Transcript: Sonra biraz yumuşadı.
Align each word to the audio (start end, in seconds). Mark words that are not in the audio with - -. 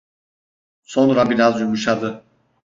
Sonra 0.83 1.29
biraz 1.29 1.59
yumuşadı. 1.61 2.23